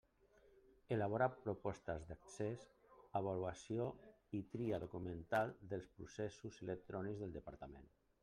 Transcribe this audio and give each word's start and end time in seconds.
Elabora 0.93 1.25
propostes 1.43 2.05
d'accés, 2.11 2.63
avaluació 3.19 3.85
i 4.39 4.41
tria 4.55 4.81
documental 4.85 5.55
dels 5.75 5.91
processos 5.99 6.57
electrònics 6.67 7.21
del 7.25 7.37
Departament. 7.37 7.87